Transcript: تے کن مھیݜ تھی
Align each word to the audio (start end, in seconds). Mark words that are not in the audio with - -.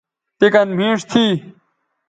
تے 0.37 0.47
کن 0.53 0.67
مھیݜ 0.77 0.99
تھی 1.11 1.25